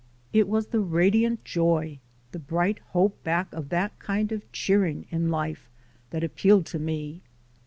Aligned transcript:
It 0.33 0.47
was 0.47 0.65
the 0.65 0.79
radiant 0.79 1.45
joy, 1.45 1.99
the 2.31 2.39
bright 2.39 2.79
hope 2.87 3.23
back 3.23 3.53
of 3.53 3.69
that 3.69 3.99
kind 3.99 4.31
of 4.31 4.41
a 4.41 4.45
cheering 4.51 5.05
in 5.11 5.29
life 5.29 5.69
that 6.09 6.23
appealed 6.23 6.65
to 6.73 6.79
me. 6.79 7.21